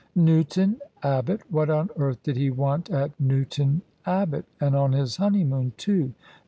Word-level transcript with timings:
"Newton 0.15 0.79
Abbot? 1.03 1.41
What 1.51 1.69
on 1.69 1.91
earth 1.95 2.23
did 2.23 2.35
he 2.35 2.49
want 2.49 2.89
at 2.89 3.11
New 3.19 3.45
ton 3.45 3.83
Abbot— 4.03 4.45
^and 4.59 4.73
on 4.81 4.93
his 4.93 5.17
honeymoon, 5.17 5.73
too 5.77 6.15